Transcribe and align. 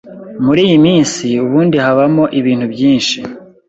Muri 0.45 0.61
iy’isi 0.75 1.29
ubundi 1.45 1.75
habamo 1.85 2.23
ibintu 2.39 2.65
byinshi 2.73 3.19